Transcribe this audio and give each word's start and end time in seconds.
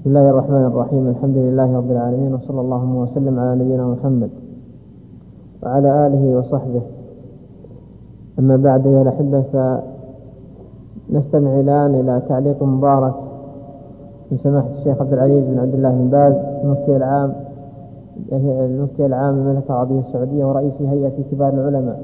بسم 0.00 0.10
الله 0.10 0.30
الرحمن 0.30 0.64
الرحيم 0.64 1.08
الحمد 1.08 1.36
لله 1.36 1.76
رب 1.76 1.90
العالمين 1.90 2.34
وصلى 2.34 2.60
الله 2.60 2.84
وسلم 2.84 3.38
على 3.40 3.64
نبينا 3.64 3.86
محمد 3.86 4.30
وعلى 5.62 6.06
آله 6.06 6.38
وصحبه 6.38 6.82
أما 8.38 8.56
بعد 8.56 8.86
أيها 8.86 9.02
الأحبة 9.02 9.42
فنستمع 11.10 11.60
الآن 11.60 11.94
إلى 11.94 12.22
تعليق 12.28 12.62
مبارك 12.62 13.14
من 14.30 14.38
سماحة 14.38 14.68
الشيخ 14.70 15.00
عبد 15.00 15.12
العزيز 15.12 15.46
بن 15.46 15.58
عبد 15.58 15.74
الله 15.74 15.90
بن 15.90 16.08
باز 16.10 16.34
المفتي 16.64 16.96
العام 16.96 17.32
المفتي 18.32 19.06
العام 19.06 19.34
للمملكة 19.36 19.70
العربية 19.70 20.00
السعودية 20.00 20.44
ورئيس 20.44 20.82
هيئة 20.82 21.12
كبار 21.32 21.52
العلماء 21.54 22.00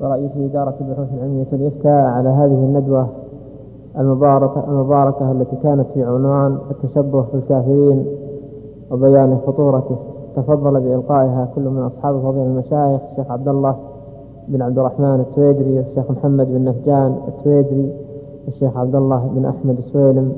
ورئيس 0.00 0.36
إدارة 0.36 0.74
البحوث 0.80 1.08
العلمية 1.14 1.46
والإفتاء 1.52 2.04
على 2.04 2.28
هذه 2.28 2.64
الندوة 2.64 3.08
المباركة, 3.98 4.64
المباركة 4.68 5.32
التي 5.32 5.56
كانت 5.56 5.86
في 5.94 6.02
عنوان 6.02 6.58
التشبه 6.70 7.24
بالكافرين 7.32 8.06
وبيان 8.90 9.38
خطورته. 9.46 9.96
تفضل 10.36 10.80
بإلقائها 10.80 11.48
كل 11.54 11.62
من 11.62 11.82
أصحاب 11.82 12.18
فضيلة 12.20 12.44
المشايخ 12.46 13.00
الشيخ 13.10 13.30
عبد 13.30 13.48
الله 13.48 13.76
بن 14.48 14.62
عبد 14.62 14.78
الرحمن 14.78 15.20
التويجري 15.20 15.78
والشيخ 15.78 16.10
محمد 16.10 16.46
بن 16.46 16.64
نفجان 16.64 17.14
التويجري 17.28 17.92
والشيخ 18.46 18.76
عبد 18.76 18.94
الله 18.94 19.30
بن 19.34 19.44
أحمد 19.44 19.76
السويلم 19.78 20.32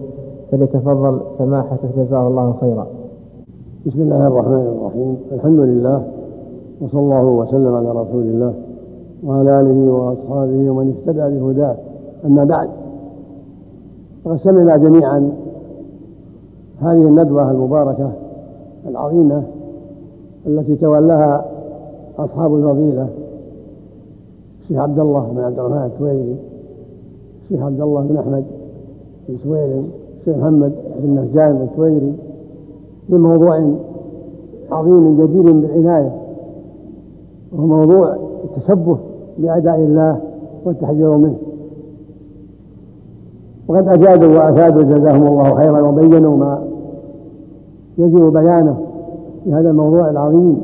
فليتفضل 0.50 1.20
سماحته 1.38 1.88
جزاه 1.96 2.28
الله 2.28 2.54
خيرا. 2.60 2.86
بسم 3.86 4.02
الله 4.02 4.26
الرحمن 4.26 4.76
الرحيم. 4.78 5.16
الحمد 5.32 5.58
لله 5.58 6.02
وصلى 6.80 7.00
الله 7.00 7.24
وسلم 7.24 7.74
على 7.74 7.90
رسول 7.90 8.22
الله 8.22 8.54
وعلى 9.26 9.60
آله 9.60 9.92
وأصحابه 9.92 10.70
ومن 10.70 10.94
اهتدى 10.94 11.38
بهداه. 11.38 11.76
أما 12.26 12.44
بعد 12.44 12.68
سمعنا 14.36 14.76
جميعا. 14.76 15.32
هذه 16.80 17.08
الندوة 17.08 17.50
المباركة 17.50 18.12
العظيمة 18.86 19.42
التي 20.46 20.76
تولاها 20.76 21.44
أصحاب 22.18 22.54
الفضيلة 22.54 23.08
الشيخ 24.60 24.78
عبد 24.78 24.98
الله 24.98 25.20
بن 25.20 25.40
عبد 25.40 25.58
الرحمن 25.58 25.84
التويلي 25.84 26.36
الشيخ 27.42 27.62
عبد 27.62 27.80
الله 27.80 28.00
بن 28.00 28.16
أحمد 28.16 28.44
بن 29.28 29.36
سويلم 29.36 29.86
الشيخ 30.20 30.36
محمد 30.36 30.72
بن 31.02 31.10
نهجان 31.10 31.62
التويري 31.62 32.14
في 33.06 33.14
موضوع 33.14 33.72
عظيم 34.70 35.22
جدير 35.22 35.52
بالعناية 35.52 36.12
وهو 37.52 37.66
موضوع 37.66 38.16
التشبه 38.44 38.98
بأعداء 39.38 39.76
الله 39.76 40.20
والتحذير 40.64 41.16
منه. 41.16 41.36
وقد 43.70 43.88
أجادوا 43.88 44.38
وأفادوا 44.38 44.82
جزاهم 44.82 45.26
الله 45.26 45.54
خيرا 45.54 45.80
وبينوا 45.80 46.36
ما 46.36 46.62
يجب 47.98 48.32
بيانه 48.32 48.76
في 49.44 49.52
هذا 49.52 49.70
الموضوع 49.70 50.10
العظيم. 50.10 50.62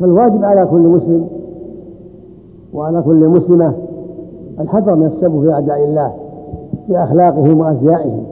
فالواجب 0.00 0.44
على 0.44 0.66
كل 0.66 0.78
مسلم 0.78 1.26
وعلى 2.74 3.02
كل 3.02 3.28
مسلمة 3.28 3.72
الحذر 4.60 4.94
من 4.94 5.06
التشبه 5.06 5.40
بأعداء 5.40 5.84
الله 5.84 6.12
بأخلاقهم 6.88 7.60
وأزيائهم 7.60 8.24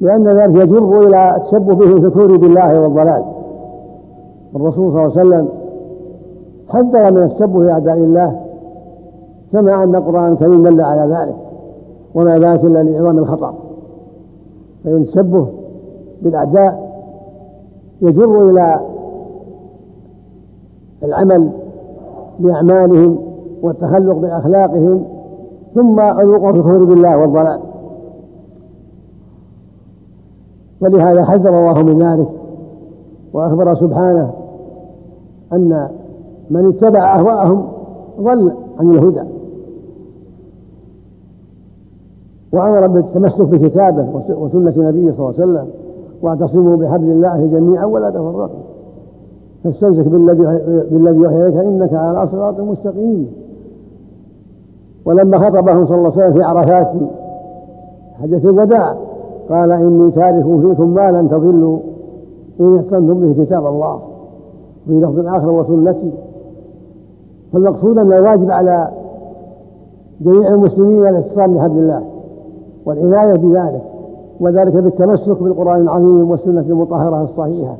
لأن 0.00 0.28
ذلك 0.28 0.54
يجر 0.54 1.00
إلى 1.00 1.36
التشبه 1.36 1.74
به 1.74 1.86
في 1.86 2.06
الكفر 2.06 2.36
بالله 2.36 2.80
والضلال. 2.80 3.22
الرسول 4.56 4.92
صلى 4.92 5.06
الله 5.06 5.18
عليه 5.18 5.28
وسلم 5.28 5.48
حذر 6.68 7.10
من 7.10 7.22
التشبه 7.22 7.58
بأعداء 7.58 7.96
الله 7.96 8.40
كما 9.52 9.82
أن 9.82 9.94
القرآن 9.94 10.32
الكريم 10.32 10.62
دل 10.62 10.80
على 10.80 11.14
ذلك. 11.14 11.45
وما 12.16 12.38
ذاك 12.38 12.64
إلا 12.64 12.82
لعظم 12.82 13.18
الخطر 13.18 13.54
فإن 14.84 14.96
التشبه 14.96 15.48
بالأعداء 16.22 16.86
يجر 18.02 18.50
إلى 18.50 18.80
العمل 21.02 21.50
بأعمالهم 22.38 23.18
والتخلق 23.62 24.16
بأخلاقهم 24.16 25.04
ثم 25.74 26.00
الوقوع 26.00 26.52
في 26.52 26.58
الكفر 26.58 26.84
بالله 26.84 27.18
والضلال. 27.18 27.60
ولهذا 30.80 31.24
حذر 31.24 31.48
الله 31.48 31.82
من 31.82 32.02
ذلك 32.02 32.28
وأخبر 33.32 33.74
سبحانه 33.74 34.32
أن 35.52 35.88
من 36.50 36.68
اتبع 36.68 37.18
أهواءهم 37.18 37.68
ضل 38.20 38.52
عن 38.80 38.90
الهدى. 38.90 39.35
وأمر 42.56 42.86
بالتمسك 42.86 43.46
بكتابه 43.46 44.06
وسنة 44.28 44.88
نبيه 44.88 45.12
صلى 45.12 45.28
الله 45.28 45.40
عليه 45.40 45.50
وسلم 45.52 45.66
واعتصموا 46.22 46.76
بحبل 46.76 47.10
الله 47.10 47.46
جميعا 47.46 47.84
ولا 47.84 48.10
تفرقوا. 48.10 48.48
فاستمسك 49.64 50.08
بالذي 50.90 51.20
يوحي 51.20 51.46
إليك 51.46 51.56
إنك 51.56 51.94
على 51.94 52.26
صراط 52.26 52.60
مستقيم. 52.60 53.26
ولما 55.04 55.38
خطبهم 55.38 55.86
صلى 55.86 55.96
الله 55.98 56.12
عليه 56.12 56.24
وسلم 56.24 56.32
في 56.32 56.42
عرفات 56.42 56.92
حجة 58.22 58.50
الوداع 58.50 58.94
قال 59.50 59.72
إني 59.72 60.10
تارك 60.10 60.44
فيكم 60.44 60.88
ما 60.94 61.10
لن 61.10 61.28
تضلوا 61.28 61.78
إن 62.60 62.76
أحسنتم 62.76 63.14
به 63.20 63.44
كتاب 63.44 63.66
الله 63.66 64.00
في 64.86 64.92
لفظ 65.00 65.26
آخر 65.26 65.50
وسنتي 65.50 66.12
فالمقصود 67.52 67.98
أن 67.98 68.12
الواجب 68.12 68.50
على 68.50 68.88
جميع 70.20 70.48
المسلمين 70.48 71.06
الاتصال 71.08 71.54
بحبل 71.54 71.78
الله. 71.78 72.02
والعناية 72.86 73.34
بذلك 73.34 73.82
وذلك 74.40 74.72
بالتمسك 74.72 75.42
بالقرآن 75.42 75.80
العظيم 75.80 76.30
والسنة 76.30 76.60
المطهرة 76.60 77.22
الصحيحة. 77.22 77.76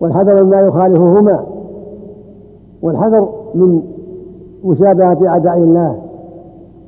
والحذر 0.00 0.44
مما 0.44 0.60
يخالفهما 0.60 1.44
والحذر 2.82 3.28
من 3.54 3.82
مشابهة 4.64 5.28
أعداء 5.28 5.58
الله 5.58 5.98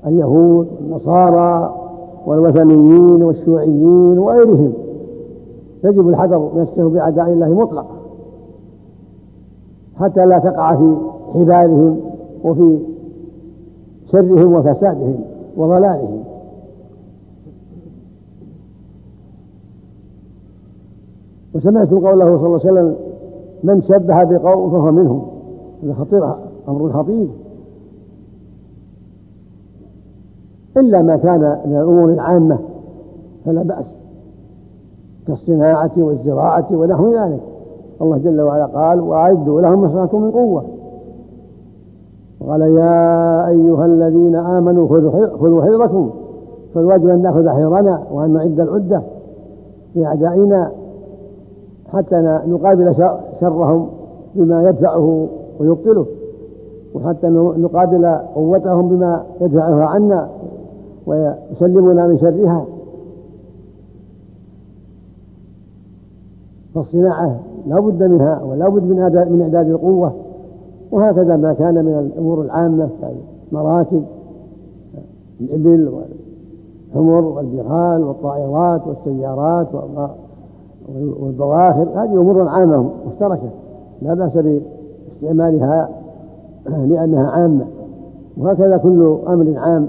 اليهود 0.06 0.66
والنصارى 0.80 1.74
والوثنيين 2.26 3.22
والشيوعيين 3.22 4.18
وغيرهم. 4.18 4.72
يجب 5.84 6.08
الحذر 6.08 6.50
التشبه 6.56 6.88
بأعداء 6.88 7.28
الله 7.28 7.48
مطلقا 7.48 7.96
حتى 9.96 10.26
لا 10.26 10.38
تقع 10.38 10.76
في 10.76 10.96
حبالهم 11.34 11.96
وفي 12.44 12.78
شرهم 14.06 14.54
وفسادهم 14.54 15.16
وضلالهم. 15.56 16.33
وسمعت 21.54 21.90
قوله 21.90 22.36
صلى 22.36 22.46
الله 22.46 22.60
عليه 22.64 22.72
وسلم 22.72 22.96
من 23.62 23.80
شبه 23.80 24.24
بقوم 24.24 24.70
فهو 24.70 24.92
منهم. 24.92 25.22
هذا 25.82 25.92
خطير 25.92 26.24
أمر 26.68 26.92
خطير. 26.92 27.28
إلا 30.76 31.02
ما 31.02 31.16
كان 31.16 31.60
من 31.66 31.76
الأمور 31.76 32.08
العامة 32.08 32.58
فلا 33.44 33.62
بأس. 33.62 34.04
كالصناعة 35.26 35.92
والزراعة 35.96 36.66
ونحو 36.72 37.14
ذلك. 37.14 37.40
الله 38.02 38.18
جل 38.18 38.40
وعلا 38.40 38.66
قال 38.66 39.00
وأعدوا 39.00 39.60
لهم 39.60 39.80
ما 39.80 39.86
استطعتم 39.86 40.22
من 40.22 40.30
قوة. 40.30 40.64
وقال 42.40 42.60
يا 42.60 43.48
أيها 43.48 43.86
الذين 43.86 44.36
آمنوا 44.36 44.88
خذوا 45.38 45.62
حذركم 45.62 46.10
فالواجب 46.74 47.08
أن 47.08 47.22
نأخذ 47.22 47.48
حذرنا 47.48 48.02
وأن 48.12 48.32
نعد 48.32 48.60
العدة 48.60 49.02
لأعدائنا 49.94 50.70
حتى 51.92 52.40
نقابل 52.46 52.94
شرهم 53.40 53.88
بما 54.34 54.68
يدفعه 54.68 55.28
ويبطله 55.60 56.06
وحتى 56.94 57.28
نقابل 57.58 58.06
قوتهم 58.34 58.88
بما 58.88 59.24
يدفعها 59.40 59.84
عنا 59.84 60.28
ويسلمنا 61.06 62.06
من 62.06 62.18
شرها. 62.18 62.66
فالصناعة 66.74 67.40
لا 67.66 67.80
بد 67.80 68.02
منها 68.02 68.42
ولا 68.42 68.68
بد 68.68 68.82
من 68.82 68.96
من 69.32 69.42
إعداد 69.42 69.68
القوة 69.68 70.12
وهكذا 70.92 71.36
ما 71.36 71.52
كان 71.52 71.84
من 71.84 71.98
الأمور 71.98 72.42
العامة 72.42 72.88
كالمراكب 73.00 74.04
الإبل 75.40 75.88
والحمر 75.88 77.24
والبغال 77.24 78.04
والطائرات 78.04 78.86
والسيارات 78.86 79.74
والبواخر 80.92 81.88
هذه 81.94 82.20
أمور 82.20 82.48
عامة 82.48 82.90
مشتركة 83.08 83.50
لا 84.02 84.14
بأس 84.14 84.38
باستعمالها 84.38 85.88
لأنها 86.90 87.30
عامة. 87.30 87.66
وهكذا 88.36 88.76
كل 88.76 89.16
أمر 89.28 89.58
عام 89.58 89.88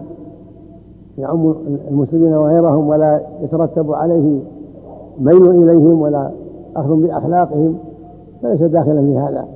يعم 1.17 1.55
المسلمين 1.91 2.33
وغيرهم 2.33 2.87
ولا 2.87 3.21
يترتب 3.41 3.91
عليه 3.91 4.39
ميل 5.19 5.49
إليهم 5.49 6.01
ولا 6.01 6.31
أخذ 6.75 6.95
بأخلاقهم 6.95 7.77
فليس 8.41 8.63
داخلا 8.63 9.01
في 9.01 9.17
هذا. 9.17 9.47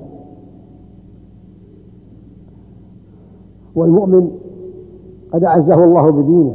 والمؤمن 3.76 4.32
قد 5.34 5.44
أعزه 5.44 5.84
الله 5.84 6.10
بدينه 6.12 6.54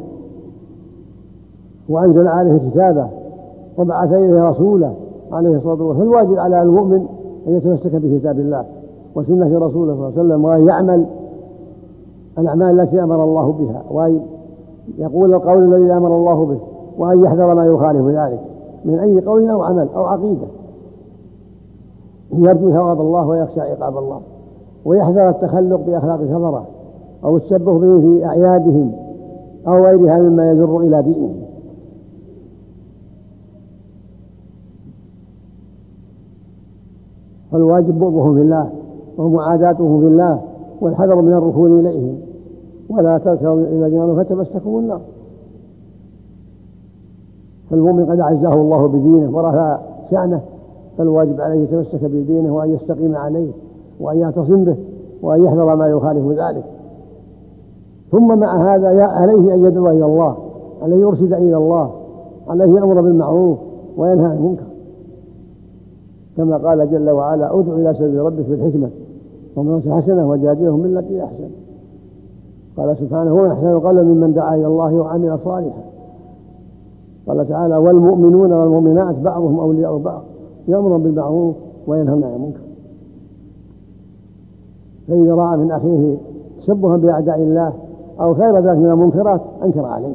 وأنزل 1.88 2.28
عليه 2.28 2.70
كتابه 2.70 3.23
وبعث 3.78 4.12
إليه 4.12 4.48
رسوله 4.48 4.94
عليه 5.32 5.56
الصلاة 5.56 5.82
والسلام. 5.82 5.98
فالواجب 5.98 6.38
على 6.38 6.62
المؤمن 6.62 7.06
أن 7.46 7.56
يتمسك 7.56 7.94
بكتاب 7.94 8.38
الله 8.38 8.64
وسنة 9.14 9.58
رسوله 9.58 9.94
صلى 9.94 9.94
الله 9.94 10.04
عليه 10.04 10.20
وسلم 10.20 10.44
وأن 10.44 10.68
يعمل 10.68 11.06
الأعمال 12.38 12.80
التي 12.80 13.02
أمر 13.02 13.24
الله 13.24 13.52
بها 13.52 13.82
وأن 13.90 14.20
يقول 14.98 15.34
القول 15.34 15.74
الذي 15.74 15.92
أمر 15.92 16.16
الله 16.16 16.46
به 16.46 16.58
وأن 16.98 17.24
يحذر 17.24 17.54
ما 17.54 17.66
يخالف 17.66 18.06
ذلك 18.06 18.40
من 18.84 18.98
أي 18.98 19.20
قول 19.20 19.48
أو 19.48 19.62
عمل 19.62 19.88
أو 19.96 20.04
عقيدة. 20.04 20.46
يرجو 22.32 22.70
ثواب 22.70 23.00
الله 23.00 23.28
ويخشى 23.28 23.60
عقاب 23.60 23.98
الله 23.98 24.20
ويحذر 24.84 25.28
التخلق 25.28 25.80
بأخلاق 25.86 26.20
الكفرة 26.20 26.64
أو 27.24 27.36
التشبه 27.36 27.78
بهم 27.78 28.00
في 28.00 28.26
أعيادهم 28.26 28.92
أو 29.66 29.84
غيرها 29.84 30.18
مما 30.18 30.50
يجر 30.50 30.80
إلى 30.80 31.02
دينهم 31.02 31.43
فالواجب 37.54 37.98
بغضهم 37.98 38.34
في 38.34 38.40
الله 38.40 38.70
ومعاداتهم 39.18 40.00
في 40.00 40.06
الله 40.06 40.40
والحذر 40.80 41.22
من 41.22 41.32
الركون 41.32 41.80
إليهم. 41.80 42.16
ولا 42.90 43.18
تركوا 43.18 43.54
إلى 43.54 43.90
جنان 43.90 44.16
فتمسكوا 44.16 44.80
النار. 44.80 45.00
فالمؤمن 47.70 48.06
قد 48.06 48.20
أعزه 48.20 48.54
الله 48.54 48.86
بدينه 48.86 49.36
ورفع 49.36 49.78
شأنه 50.10 50.40
فالواجب 50.98 51.40
عليه 51.40 51.62
يتمسك 51.62 52.04
بدينه 52.04 52.54
وأن 52.54 52.70
يستقيم 52.70 53.16
عليه 53.16 53.50
وأن 54.00 54.18
يعتصم 54.18 54.64
به 54.64 54.76
وأن 55.22 55.44
يحذر 55.44 55.76
ما 55.76 55.86
يخالف 55.86 56.26
ذلك. 56.26 56.64
ثم 58.12 58.38
مع 58.38 58.74
هذا 58.74 59.06
عليه 59.06 59.54
أن 59.54 59.64
يدعو 59.64 59.86
إلى 59.86 60.04
الله 60.04 60.36
عليه 60.82 60.96
يرشد 60.96 61.32
إلى 61.32 61.56
الله 61.56 61.90
عليه 62.48 62.74
يأمر 62.74 63.00
بالمعروف 63.00 63.58
وينهى 63.96 64.26
عن 64.26 64.36
المنكر. 64.36 64.73
كما 66.36 66.56
قال 66.56 66.90
جل 66.90 67.10
وعلا 67.10 67.60
ادع 67.60 67.72
إلى 67.72 67.94
سبيل 67.94 68.20
ربك 68.20 68.46
بالحكمة 68.46 68.90
ومن 69.56 69.92
حسنة 69.92 70.30
وجادلهم 70.30 70.80
من 70.80 70.98
التي 70.98 71.24
أحسن. 71.24 71.48
قال 72.76 72.96
سبحانه 72.96 73.30
هو 73.30 73.46
أحسن 73.46 73.78
قال 73.78 74.06
ممن 74.06 74.32
دعا 74.32 74.54
إلى 74.54 74.66
الله 74.66 74.94
وعمل 74.94 75.38
صالحا. 75.38 75.82
قال 77.28 77.48
تعالى 77.48 77.76
والمؤمنون 77.76 78.52
والمؤمنات 78.52 79.18
بعضهم 79.18 79.58
أولياء 79.60 79.98
بعض 79.98 80.22
يأمر 80.68 80.96
بالمعروف 80.96 81.54
وينهون 81.86 82.24
عن 82.24 82.34
المنكر. 82.34 82.60
فإذا 85.08 85.34
رأى 85.34 85.56
من 85.56 85.70
أخيه 85.70 86.16
تشبها 86.58 86.96
بأعداء 86.96 87.42
الله 87.42 87.72
أو 88.20 88.34
خير 88.34 88.58
ذلك 88.58 88.78
من 88.78 88.90
المنكرات 88.90 89.40
أنكر 89.64 89.84
عليه. 89.84 90.14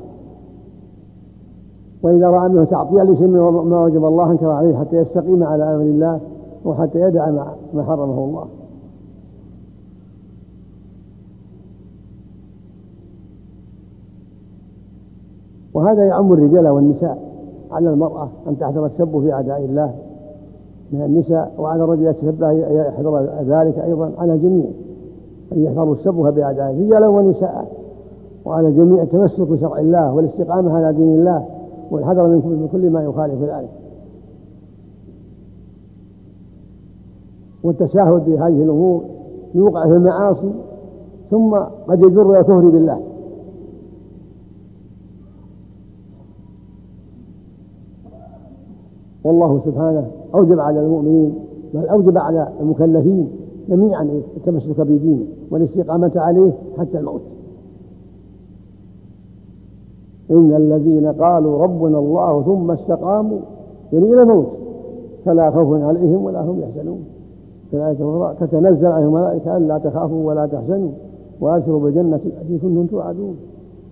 وإذا 2.04 2.28
رأى 2.28 2.50
منه 2.50 2.64
تعطيا 2.64 3.04
لشيء 3.04 3.28
ما 3.28 3.84
وجب 3.84 4.06
الله 4.06 4.32
أنكر 4.32 4.50
عليه 4.50 4.78
حتى 4.78 4.96
يستقيم 4.96 5.44
على 5.44 5.64
أمر 5.64 5.82
الله 5.82 6.20
وحتى 6.66 7.00
يدع 7.00 7.30
ما 7.74 7.84
حرمه 7.84 8.24
الله. 8.24 8.46
وهذا 15.74 16.06
يعم 16.06 16.34
الرجال 16.34 16.68
والنساء. 16.68 17.30
على 17.72 17.90
المرأة 17.90 18.30
أن 18.48 18.58
تحذر 18.58 18.86
السب 18.86 19.20
في 19.20 19.34
أعداء 19.34 19.66
الله 19.66 19.94
من 20.92 21.02
النساء 21.02 21.54
وعلى 21.58 21.84
الرجل 21.84 22.06
يتشبه 22.06 22.52
يحذر 22.52 23.30
ذلك 23.42 23.80
أيضا 23.80 24.12
على 24.18 24.34
الجميع. 24.34 24.66
أن 25.54 25.64
يحذروا 25.64 25.94
السبه 25.94 26.30
بأعداء 26.30 26.82
رجالا 26.82 27.08
ونساء. 27.08 27.72
وعلى 28.46 28.68
الجميع 28.68 29.04
التمسك 29.04 29.48
بشرع 29.48 29.80
الله 29.80 30.14
والاستقامة 30.14 30.74
على 30.74 30.94
دين 30.94 31.20
الله. 31.20 31.46
والحذر 31.92 32.28
من 32.28 32.70
كل 32.72 32.90
ما 32.90 33.04
يخالف 33.04 33.42
ذلك. 33.44 33.70
والتساهل 37.64 38.22
في 38.22 38.38
هذه 38.38 38.64
الأمور 38.64 39.04
يوقع 39.56 39.88
في 39.88 39.94
المعاصي 39.94 40.52
ثم 41.32 41.56
قد 41.88 42.04
يجر 42.04 42.30
إلى 42.30 42.40
الكفر 42.40 42.70
بالله. 42.70 43.00
والله 49.24 49.60
سبحانه 49.60 50.12
أوجب 50.36 50.60
على 50.60 50.80
المؤمنين 50.80 51.34
بل 51.74 51.88
أوجب 51.88 52.18
على 52.18 52.50
المكلفين 52.62 53.30
جميعا 53.70 54.22
التمسك 54.38 54.82
بدينه 54.82 55.26
والاستقامة 55.52 56.12
عليه 56.16 56.52
حتى 56.78 57.00
الموت. 57.00 57.22
إن 60.32 60.56
الذين 60.56 61.08
قالوا 61.08 61.64
ربنا 61.64 62.00
الله 62.00 62.44
ثم 62.44 62.72
استقاموا 62.72 63.40
يعني 63.94 64.14
إلى 64.14 64.22
الموت. 64.22 64.48
فلا 65.26 65.52
خوف 65.52 65.82
عليهم 65.82 66.24
ولا 66.26 66.42
هم 66.42 66.60
يحزنون. 66.60 67.04
تتنزل 68.40 68.86
عليهم 68.86 69.08
الملائكة 69.08 69.58
ألا 69.58 69.78
تخافوا 69.78 70.28
ولا 70.28 70.46
تحزنوا 70.46 70.90
وأبشروا 71.42 71.80
بالجنة 71.80 72.16
التي 72.26 72.58
كنتم 72.58 72.86
توعدون. 72.86 73.36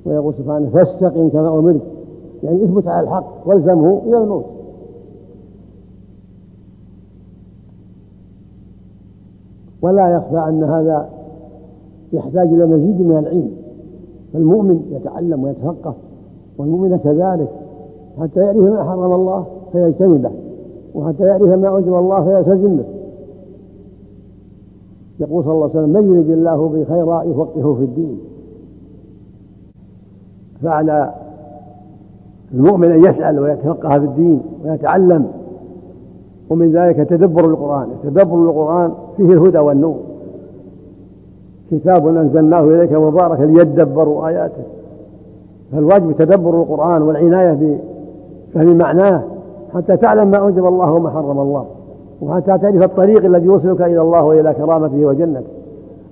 ويقول 0.05 0.33
سبحانه 0.33 0.69
فاستقم 0.69 1.29
كما 1.29 1.59
أمرت. 1.59 1.81
يعني 2.43 2.63
اثبت 2.63 2.87
على 2.87 3.03
الحق 3.03 3.33
والزمه 3.45 4.01
إلى 4.05 4.17
الموت. 4.17 4.45
ولا 9.81 10.09
يخفى 10.09 10.49
أن 10.49 10.63
هذا 10.63 11.09
يحتاج 12.13 12.47
إلى 12.47 12.65
مزيد 12.65 13.01
من 13.01 13.17
العلم. 13.17 13.51
فالمؤمن 14.33 14.81
يتعلم 14.91 15.43
ويتفقه. 15.43 15.93
والمؤمن 16.57 16.97
كذلك 16.97 17.49
حتى 18.21 18.39
يعرف 18.39 18.57
ما 18.57 18.83
حرم 18.83 19.13
الله 19.13 19.45
فيجتنبه 19.71 20.31
وحتى 20.95 21.23
يعرف 21.23 21.43
ما 21.43 21.67
أوجب 21.67 21.93
الله 21.95 22.23
فيلتزم 22.23 22.77
به. 22.77 22.85
يقول 25.19 25.43
صلى 25.43 25.53
الله 25.53 25.63
عليه 25.63 25.79
وسلم 25.79 25.89
من 25.89 26.13
يريد 26.13 26.29
الله 26.29 26.69
به 26.69 26.83
خيرا 26.83 27.23
يفقهه 27.23 27.73
في 27.73 27.83
الدين. 27.83 28.19
فعلى 30.63 31.13
المؤمن 32.53 32.91
أن 32.91 33.03
يسأل 33.03 33.39
ويتفقه 33.39 33.89
في 33.89 34.05
الدين 34.05 34.41
ويتعلم 34.65 35.27
ومن 36.49 36.71
ذلك 36.71 36.95
تدبر 36.95 37.45
القرآن. 37.45 37.87
تدبر 38.03 38.35
القرآن 38.35 38.91
فيه 39.17 39.33
الهدى 39.33 39.59
والنور. 39.59 39.97
كتاب 41.71 42.07
أنزلناه 42.07 42.63
إليك 42.63 42.93
مبارك 42.93 43.39
ليدبروا 43.39 44.27
آياته. 44.27 44.63
فالواجب 45.71 46.11
تدبر 46.11 46.61
القرآن 46.61 47.01
والعناية 47.01 47.79
بفهم 48.53 48.77
معناه 48.77 49.23
حتى 49.73 49.97
تعلم 49.97 50.31
ما 50.31 50.37
أوجب 50.37 50.65
الله 50.65 50.91
وما 50.91 51.09
حرم 51.09 51.39
الله 51.39 51.65
وحتى 52.21 52.57
تعرف 52.57 52.83
الطريق 52.83 53.25
الذي 53.25 53.45
يوصلك 53.45 53.81
إلى 53.81 54.01
الله 54.01 54.23
وإلى 54.23 54.53
كرامته 54.53 55.05
وجنته. 55.05 55.47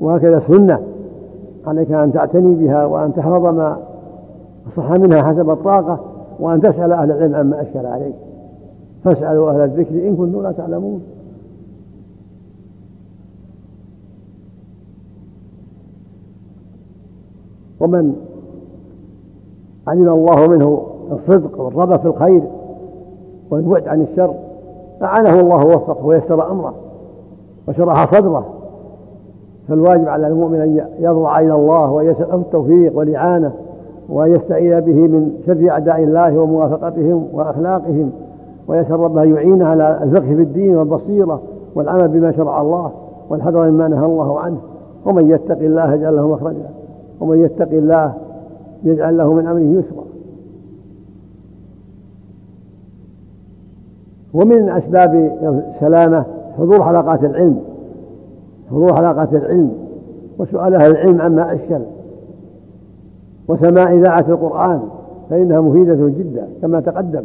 وهكذا 0.01 0.37
السنة 0.37 0.79
عليك 1.67 1.91
أن 1.91 2.13
تعتني 2.13 2.55
بها 2.55 2.85
وأن 2.85 3.13
تحفظ 3.13 3.45
ما 3.45 3.77
صح 4.69 4.91
منها 4.91 5.23
حسب 5.23 5.49
الطاقة 5.49 5.99
وأن 6.39 6.61
تسأل 6.61 6.91
أهل 6.91 7.11
العلم 7.11 7.35
عما 7.35 7.61
أشكل 7.61 7.85
عليك. 7.85 8.15
فاسألوا 9.03 9.51
أهل 9.51 9.61
الذكر 9.61 10.07
إن 10.07 10.15
كنتم 10.15 10.41
لا 10.43 10.51
تعلمون. 10.51 11.01
ومن 17.79 18.15
علم 19.87 20.09
الله 20.09 20.47
منه 20.47 20.81
الصدق 21.11 21.61
والرغبة 21.61 21.97
في 21.97 22.05
الخير 22.05 22.43
والبعد 23.51 23.87
عن 23.87 24.01
الشر. 24.01 24.33
أعانه 25.01 25.39
الله 25.39 25.65
ووفقه 25.65 26.05
ويسر 26.05 26.51
أمره 26.51 26.73
وشرح 27.67 28.15
صدره. 28.15 28.45
فالواجب 29.67 30.07
على 30.07 30.27
المؤمن 30.27 30.59
أن 30.59 30.85
يضرع 30.99 31.39
إلى 31.39 31.53
الله 31.53 31.91
ويسأل 31.91 32.33
التوفيق 32.33 32.97
والإعانة 32.97 33.51
وأن 34.09 34.35
يستعين 34.35 34.79
به 34.79 34.93
من 34.93 35.31
شر 35.45 35.69
أعداء 35.69 36.03
الله 36.03 36.39
وموافقتهم 36.39 37.27
وأخلاقهم. 37.33 38.11
ويسأل 38.67 38.99
ربه 38.99 39.23
أن 39.23 39.35
يعينه 39.35 39.65
على 39.65 39.99
الفقه 40.03 40.35
في 40.35 40.41
الدين 40.41 40.77
والبصيرة 40.77 41.41
والعمل 41.75 42.07
بما 42.07 42.31
شرع 42.31 42.61
الله 42.61 42.91
والحذر 43.29 43.69
مما 43.69 43.87
نهى 43.87 44.05
الله 44.05 44.39
عنه. 44.39 44.57
ومن 45.05 45.29
يتق 45.29 45.59
الله 45.59 45.93
يجعل 45.93 46.15
له 46.15 46.27
مخرجا. 46.27 46.69
ومن 47.21 47.43
يتق 47.43 47.69
الله 47.71 48.13
يجعل 48.83 49.17
له 49.17 49.33
من 49.33 49.47
أمره 49.47 49.79
يسرا. 49.79 50.05
ومن 54.33 54.69
أسباب 54.69 55.15
السلامة 55.73 56.25
حضور 56.57 56.83
حلقات 56.83 57.23
العلم 57.23 57.59
حضور 58.69 58.95
حلقات 58.95 59.33
العلم 59.33 59.71
وسؤال 60.39 60.75
أهل 60.75 60.91
العلم 60.91 61.21
عما 61.21 61.53
أشكل. 61.53 61.79
وسماع 63.47 63.93
إذاعة 63.93 64.25
القرآن 64.29 64.81
فإنها 65.29 65.61
مفيدة 65.61 65.95
جدا 65.95 66.47
كما 66.61 66.79
تقدم. 66.79 67.23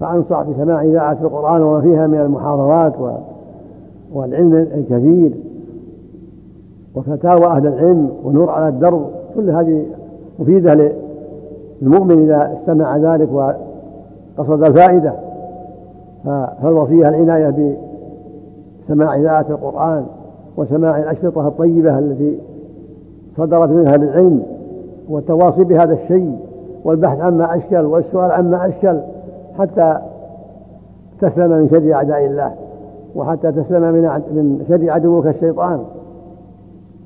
فأنصح 0.00 0.42
بسماع 0.42 0.82
إذاعة 0.82 1.18
القرآن 1.22 1.62
وما 1.62 1.80
فيها 1.80 2.06
من 2.06 2.20
المحاضرات 2.20 2.94
والعلم 4.12 4.54
الكثير. 4.54 5.32
وفتاوى 6.94 7.46
أهل 7.46 7.66
العلم 7.66 8.10
ونور 8.24 8.50
على 8.50 8.68
الدرب 8.68 9.06
كل 9.34 9.50
هذه 9.50 9.86
مفيدة 10.38 10.92
للمؤمن 11.82 12.22
إذا 12.22 12.52
استمع 12.56 12.96
ذلك 12.96 13.56
قصد 14.38 14.64
الفائدة. 14.64 15.12
فالوصية 16.62 17.08
العناية 17.08 17.76
بسماع 18.84 19.14
آيات 19.14 19.50
القرآن 19.50 20.06
وسماع 20.56 20.98
الأشرطة 20.98 21.48
الطيبة 21.48 21.98
التي 21.98 22.38
صدرت 23.36 23.70
منها 23.70 23.96
للعلم 23.96 24.42
والتواصي 25.08 25.64
بهذا 25.64 25.92
الشيء 25.92 26.38
والبحث 26.84 27.20
عما 27.20 27.56
أشكل 27.56 27.80
والسؤال 27.80 28.30
عما 28.30 28.66
أشكل 28.66 29.00
حتى 29.58 29.98
تسلم 31.20 31.50
من 31.50 31.68
شر 31.68 31.94
أعداء 31.94 32.26
الله 32.26 32.52
وحتى 33.16 33.52
تسلم 33.52 33.82
من 33.82 34.02
من 34.32 34.64
شر 34.68 34.90
عدوك 34.90 35.26
الشيطان. 35.26 35.80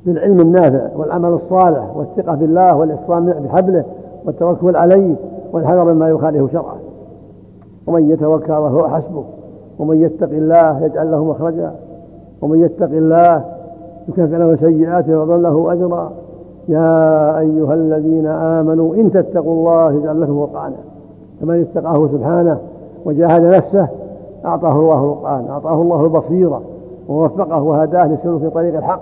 بالعلم 0.06 0.40
النافع 0.40 0.96
والعمل 0.96 1.28
الصالح 1.28 1.96
والثقة 1.96 2.34
بالله 2.34 2.76
والإصرام 2.76 3.24
بحبله 3.26 3.84
والتوكل 4.26 4.76
عليه 4.76 5.14
والحذر 5.52 5.84
مما 5.84 6.08
يخالف 6.08 6.52
شرعه. 6.52 6.76
ومن 7.86 8.10
يتوكل 8.10 8.52
وهو 8.52 8.88
حسبه. 8.88 9.24
ومن 9.78 10.02
يتق 10.02 10.30
الله 10.30 10.84
يجعل 10.84 11.10
له 11.10 11.24
مخرجا. 11.24 11.72
ومن 12.42 12.64
يتق 12.64 12.90
الله 12.90 13.44
يكفر 14.08 14.36
له 14.36 14.56
سيئاته 14.56 15.18
ويضل 15.18 15.42
له 15.42 15.72
أجرا. 15.72 16.12
يا 16.68 17.38
أيها 17.38 17.74
الذين 17.74 18.26
آمنوا 18.26 18.94
إن 18.94 19.10
تتقوا 19.12 19.52
الله 19.52 19.92
يجعل 19.92 20.20
لكم 20.20 20.46
فرقانا 20.46 20.76
فمن 21.40 21.60
اتقاه 21.60 22.08
سبحانه 22.08 22.58
وجاهد 23.04 23.42
نفسه 23.42 23.88
أعطاه 24.44 24.72
الله 24.72 25.04
القرآن 25.04 25.46
أعطاه 25.50 25.82
الله 25.82 26.04
البصيرة 26.04 26.62
ووفقه 27.08 27.62
وهداه 27.62 28.06
للسلوك 28.06 28.40
في 28.40 28.50
طريق 28.50 28.76
الحق. 28.76 29.00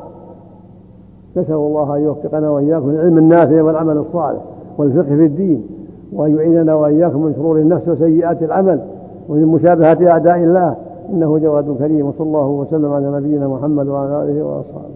نسأل 1.37 1.55
الله 1.55 1.97
أن 1.97 2.03
يوفقنا 2.03 2.51
وإياكم 2.51 2.91
للعلم 2.91 3.19
النافع 3.19 3.62
والعمل 3.62 3.97
الصالح 3.97 4.41
والفقه 4.79 5.17
في 5.17 5.25
الدين 5.27 5.67
وأن 6.12 6.37
يعيننا 6.37 6.75
وإياكم 6.75 7.23
من 7.23 7.35
شرور 7.35 7.59
النفس 7.59 7.89
وسيئات 7.89 8.43
العمل 8.43 8.81
ومن 9.29 9.47
مشابهة 9.47 10.11
أعداء 10.11 10.37
الله. 10.37 10.77
إنه 11.12 11.39
جواد 11.39 11.77
كريم 11.79 12.07
وصلى 12.07 12.27
الله 12.27 12.47
وسلم 12.47 12.93
على 12.93 13.11
نبينا 13.11 13.49
محمد 13.49 13.89
وعلى 13.89 14.23
آله 14.23 14.43
وأصحابه. 14.43 14.95